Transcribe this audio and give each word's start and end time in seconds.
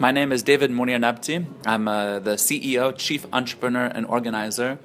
My 0.00 0.12
name 0.12 0.30
is 0.30 0.44
David 0.44 0.70
Mounir 0.70 0.96
Nabti. 0.96 1.44
I'm 1.66 1.88
uh, 1.88 2.20
the 2.20 2.34
CEO, 2.34 2.96
Chief 2.96 3.26
Entrepreneur, 3.32 3.86
and 3.86 4.06
Organizer, 4.06 4.78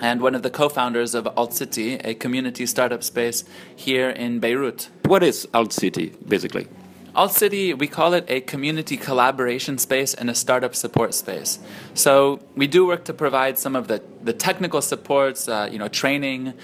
and 0.00 0.20
one 0.20 0.34
of 0.34 0.42
the 0.42 0.50
co 0.50 0.68
founders 0.68 1.14
of 1.14 1.28
Alt 1.36 1.54
City, 1.54 1.94
a 1.94 2.14
community 2.14 2.66
startup 2.66 3.04
space 3.04 3.44
here 3.76 4.10
in 4.10 4.40
Beirut. 4.40 4.88
What 5.04 5.22
is 5.22 5.46
Alt 5.54 5.72
City, 5.72 6.12
basically? 6.26 6.66
Alt 7.14 7.34
City, 7.34 7.72
we 7.72 7.86
call 7.86 8.14
it 8.14 8.24
a 8.26 8.40
community 8.40 8.96
collaboration 8.96 9.78
space 9.78 10.12
and 10.12 10.28
a 10.28 10.34
startup 10.34 10.74
support 10.74 11.14
space. 11.14 11.60
So 11.94 12.40
we 12.56 12.66
do 12.66 12.84
work 12.84 13.04
to 13.04 13.14
provide 13.14 13.58
some 13.58 13.76
of 13.76 13.86
the, 13.86 14.02
the 14.24 14.32
technical 14.32 14.82
supports, 14.82 15.48
uh, 15.48 15.68
you 15.70 15.78
know, 15.78 15.86
training, 15.86 16.54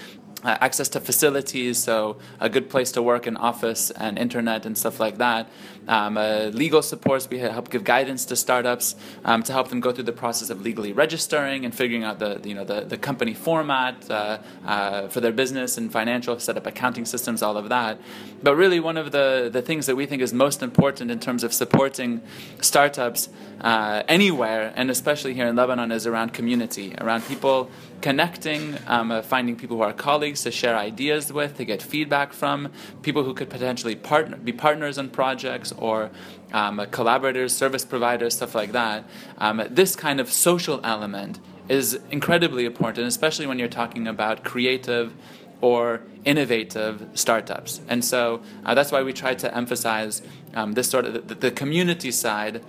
uh, 0.45 0.57
access 0.61 0.87
to 0.89 0.99
facilities, 0.99 1.79
so 1.79 2.17
a 2.39 2.47
good 2.47 2.69
place 2.69 2.91
to 2.91 3.01
work, 3.01 3.25
an 3.25 3.35
office, 3.35 3.91
and 3.91 4.17
internet, 4.19 4.65
and 4.65 4.77
stuff 4.77 4.99
like 4.99 5.17
that. 5.17 5.49
Um, 5.87 6.17
uh, 6.17 6.45
legal 6.53 6.81
supports, 6.81 7.27
we 7.29 7.37
help 7.39 7.69
give 7.69 7.83
guidance 7.83 8.25
to 8.25 8.35
startups 8.35 8.95
um, 9.23 9.43
to 9.43 9.53
help 9.53 9.69
them 9.69 9.79
go 9.79 9.91
through 9.91 10.05
the 10.05 10.11
process 10.11 10.49
of 10.49 10.61
legally 10.61 10.93
registering 10.93 11.65
and 11.65 11.73
figuring 11.73 12.03
out 12.03 12.19
the 12.19 12.41
you 12.43 12.55
know 12.55 12.63
the, 12.63 12.81
the 12.81 12.97
company 12.97 13.33
format 13.33 14.09
uh, 14.09 14.39
uh, 14.65 15.07
for 15.07 15.19
their 15.19 15.31
business 15.31 15.77
and 15.77 15.91
financial, 15.91 16.39
set 16.39 16.57
up 16.57 16.65
accounting 16.67 17.05
systems, 17.05 17.41
all 17.41 17.57
of 17.57 17.69
that. 17.69 17.99
But 18.41 18.55
really, 18.55 18.79
one 18.79 18.97
of 18.97 19.11
the, 19.11 19.49
the 19.51 19.61
things 19.61 19.85
that 19.87 19.95
we 19.95 20.05
think 20.05 20.21
is 20.21 20.33
most 20.33 20.61
important 20.61 21.09
in 21.09 21.19
terms 21.19 21.43
of 21.43 21.53
supporting 21.53 22.21
startups 22.61 23.29
uh, 23.61 24.03
anywhere, 24.07 24.73
and 24.75 24.91
especially 24.91 25.33
here 25.33 25.47
in 25.47 25.55
Lebanon, 25.55 25.91
is 25.91 26.05
around 26.05 26.33
community, 26.33 26.93
around 26.99 27.25
people 27.25 27.69
connecting, 28.01 28.77
um, 28.87 29.11
uh, 29.11 29.21
finding 29.21 29.55
people 29.55 29.77
who 29.77 29.83
are 29.83 29.93
colleagues 29.93 30.34
to 30.43 30.51
share 30.51 30.77
ideas 30.77 31.31
with, 31.31 31.57
to 31.57 31.65
get 31.65 31.81
feedback 31.81 32.33
from, 32.33 32.71
people 33.01 33.23
who 33.23 33.33
could 33.33 33.49
potentially 33.49 33.95
partner, 33.95 34.37
be 34.37 34.51
partners 34.51 34.97
on 34.97 35.09
projects 35.09 35.71
or 35.77 36.11
um, 36.53 36.85
collaborators, 36.91 37.55
service 37.55 37.85
providers, 37.85 38.35
stuff 38.35 38.55
like 38.55 38.71
that. 38.71 39.03
Um, 39.37 39.63
this 39.69 39.95
kind 39.95 40.19
of 40.19 40.31
social 40.31 40.79
element 40.83 41.39
is 41.67 41.99
incredibly 42.11 42.65
important, 42.65 43.07
especially 43.07 43.47
when 43.47 43.59
you're 43.59 43.67
talking 43.67 44.07
about 44.07 44.43
creative 44.43 45.13
or 45.61 46.01
innovative 46.25 47.07
startups. 47.13 47.81
And 47.87 48.03
so 48.03 48.41
uh, 48.65 48.75
that's 48.75 48.91
why 48.91 49.01
we 49.03 49.13
try 49.13 49.35
to 49.35 49.55
emphasize 49.55 50.21
um, 50.53 50.73
this 50.73 50.89
sort 50.89 51.05
of 51.05 51.27
the, 51.27 51.35
the 51.35 51.51
community 51.51 52.11
side 52.11 52.63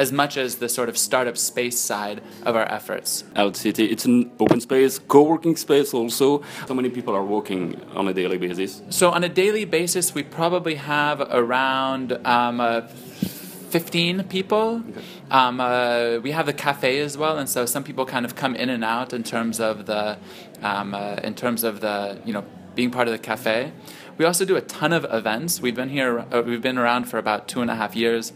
as 0.00 0.10
much 0.10 0.38
as 0.38 0.56
the 0.56 0.68
sort 0.68 0.88
of 0.88 0.96
startup 0.96 1.36
space 1.36 1.78
side 1.78 2.22
of 2.46 2.56
our 2.56 2.66
efforts. 2.72 3.22
Alt 3.36 3.54
City, 3.54 3.84
it's 3.84 4.06
an 4.06 4.30
open 4.40 4.58
space, 4.58 4.98
co-working 4.98 5.56
space 5.56 5.92
also. 5.92 6.40
How 6.68 6.74
many 6.74 6.88
people 6.88 7.14
are 7.14 7.22
working 7.22 7.78
on 7.94 8.08
a 8.08 8.14
daily 8.14 8.38
basis? 8.38 8.80
So 8.88 9.10
on 9.10 9.22
a 9.24 9.28
daily 9.28 9.66
basis, 9.66 10.14
we 10.14 10.22
probably 10.22 10.76
have 10.76 11.20
around 11.20 12.12
um, 12.26 12.62
uh, 12.62 12.80
15 12.80 14.24
people. 14.24 14.82
Okay. 14.88 15.02
Um, 15.30 15.60
uh, 15.60 16.18
we 16.22 16.30
have 16.30 16.46
the 16.46 16.54
cafe 16.54 17.00
as 17.00 17.18
well, 17.18 17.36
and 17.36 17.46
so 17.46 17.66
some 17.66 17.84
people 17.84 18.06
kind 18.06 18.24
of 18.24 18.34
come 18.34 18.56
in 18.56 18.70
and 18.70 18.82
out 18.82 19.12
in 19.12 19.22
terms 19.22 19.60
of 19.60 19.84
the, 19.84 20.16
um, 20.62 20.94
uh, 20.94 21.16
in 21.22 21.34
terms 21.34 21.62
of 21.62 21.82
the, 21.82 22.18
you 22.24 22.32
know, 22.32 22.44
being 22.74 22.90
part 22.90 23.06
of 23.06 23.12
the 23.12 23.18
cafe. 23.18 23.72
We 24.16 24.24
also 24.24 24.46
do 24.46 24.56
a 24.56 24.62
ton 24.62 24.94
of 24.94 25.04
events. 25.10 25.60
We've 25.60 25.74
been 25.74 25.90
here, 25.90 26.20
uh, 26.32 26.42
we've 26.44 26.62
been 26.62 26.78
around 26.78 27.04
for 27.04 27.18
about 27.18 27.48
two 27.48 27.60
and 27.60 27.70
a 27.70 27.74
half 27.74 27.94
years. 27.94 28.32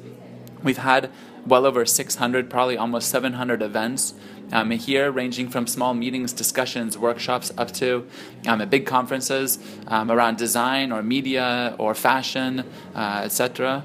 We've 0.62 0.78
had 0.78 1.10
well 1.46 1.66
over 1.66 1.84
600, 1.84 2.48
probably 2.50 2.76
almost 2.76 3.08
700 3.08 3.62
events 3.62 4.14
um, 4.52 4.70
here, 4.70 5.10
ranging 5.10 5.48
from 5.48 5.66
small 5.66 5.94
meetings, 5.94 6.32
discussions, 6.32 6.96
workshops, 6.96 7.52
up 7.58 7.70
to 7.72 8.06
um, 8.46 8.66
big 8.68 8.86
conferences 8.86 9.58
um, 9.88 10.10
around 10.10 10.36
design 10.36 10.92
or 10.92 11.02
media 11.02 11.74
or 11.78 11.94
fashion, 11.94 12.64
uh, 12.94 13.22
etc. 13.24 13.84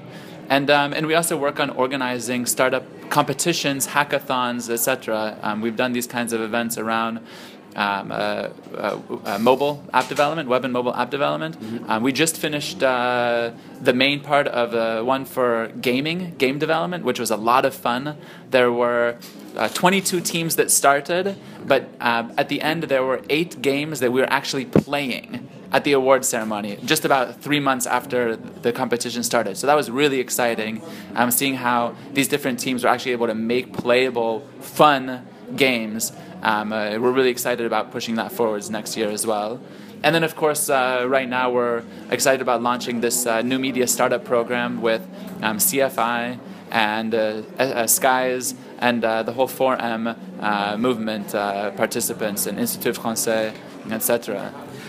And, 0.50 0.68
um, 0.68 0.92
and 0.92 1.06
we 1.06 1.14
also 1.14 1.36
work 1.36 1.60
on 1.60 1.70
organizing 1.70 2.44
startup 2.44 2.84
competitions, 3.08 3.86
hackathons, 3.86 4.68
etc. 4.68 5.38
Um, 5.42 5.60
we've 5.60 5.76
done 5.76 5.92
these 5.92 6.08
kinds 6.08 6.32
of 6.32 6.40
events 6.40 6.76
around 6.76 7.20
um, 7.76 8.10
uh, 8.10 8.48
uh, 8.74 8.98
uh, 9.24 9.38
mobile 9.38 9.84
app 9.94 10.08
development, 10.08 10.48
web 10.48 10.64
and 10.64 10.72
mobile 10.72 10.92
app 10.92 11.08
development. 11.08 11.60
Mm-hmm. 11.60 11.88
Um, 11.88 12.02
we 12.02 12.12
just 12.12 12.36
finished 12.36 12.82
uh, 12.82 13.52
the 13.80 13.92
main 13.92 14.18
part 14.18 14.48
of 14.48 14.72
the 14.72 15.04
one 15.04 15.24
for 15.24 15.68
gaming, 15.80 16.34
game 16.36 16.58
development, 16.58 17.04
which 17.04 17.20
was 17.20 17.30
a 17.30 17.36
lot 17.36 17.64
of 17.64 17.72
fun. 17.72 18.16
There 18.50 18.72
were 18.72 19.18
uh, 19.56 19.68
22 19.68 20.20
teams 20.20 20.56
that 20.56 20.72
started, 20.72 21.36
but 21.64 21.88
uh, 22.00 22.28
at 22.36 22.48
the 22.48 22.60
end 22.60 22.84
there 22.84 23.04
were 23.04 23.22
eight 23.30 23.62
games 23.62 24.00
that 24.00 24.10
we 24.10 24.20
were 24.20 24.32
actually 24.32 24.64
playing 24.64 25.48
at 25.72 25.84
the 25.84 25.92
award 25.92 26.24
ceremony, 26.24 26.78
just 26.84 27.04
about 27.04 27.40
three 27.40 27.60
months 27.60 27.86
after 27.86 28.36
the 28.36 28.72
competition 28.72 29.22
started. 29.22 29.56
So 29.56 29.66
that 29.66 29.76
was 29.76 29.90
really 29.90 30.18
exciting. 30.18 30.82
Um, 31.14 31.30
seeing 31.30 31.54
how 31.54 31.94
these 32.12 32.28
different 32.28 32.58
teams 32.58 32.82
were 32.82 32.90
actually 32.90 33.12
able 33.12 33.28
to 33.28 33.34
make 33.34 33.72
playable, 33.72 34.40
fun 34.60 35.26
games 35.54 36.12
um, 36.42 36.72
uh, 36.72 36.98
we're 36.98 37.12
really 37.12 37.30
excited 37.30 37.66
about 37.66 37.90
pushing 37.90 38.14
that 38.14 38.32
forwards 38.32 38.70
next 38.70 38.96
year 38.96 39.10
as 39.10 39.26
well. 39.26 39.60
And 40.02 40.14
then, 40.14 40.24
of 40.24 40.34
course, 40.34 40.70
uh, 40.70 41.04
right 41.06 41.28
now 41.28 41.50
we're 41.50 41.82
excited 42.10 42.40
about 42.40 42.62
launching 42.62 43.00
this 43.02 43.26
uh, 43.26 43.42
new 43.42 43.58
media 43.58 43.86
startup 43.86 44.24
program 44.24 44.80
with 44.80 45.02
um, 45.42 45.58
CFI 45.58 46.38
and 46.70 47.14
uh, 47.14 47.42
uh 47.58 47.82
SKeyes 47.84 48.54
and 48.78 49.04
uh, 49.04 49.24
the 49.24 49.32
whole 49.32 49.48
4M 49.48 50.16
uh, 50.40 50.76
movement 50.78 51.32
participants 51.32 52.46
and 52.46 52.58
Institut 52.58 52.94
Français, 52.96 53.52
etc. 53.90 54.54